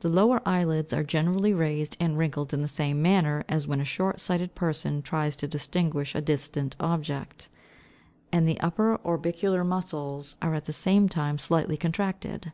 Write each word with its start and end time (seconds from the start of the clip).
The 0.00 0.08
lower 0.08 0.42
eyelids 0.44 0.92
are 0.92 1.04
generally 1.04 1.54
raised 1.54 1.96
and 2.00 2.18
wrinkled, 2.18 2.52
in 2.52 2.60
the 2.60 2.66
same 2.66 3.00
manner 3.00 3.44
as 3.48 3.68
when 3.68 3.80
a 3.80 3.84
short 3.84 4.18
sighted 4.18 4.56
person 4.56 5.00
tries 5.00 5.36
to 5.36 5.46
distinguish 5.46 6.16
a 6.16 6.20
distant 6.20 6.74
object; 6.80 7.48
and 8.32 8.48
the 8.48 8.58
upper 8.58 8.96
orbicular 9.04 9.62
muscles 9.62 10.36
are 10.42 10.54
at 10.54 10.64
the 10.64 10.72
same 10.72 11.08
time 11.08 11.38
slightly 11.38 11.76
contracted. 11.76 12.52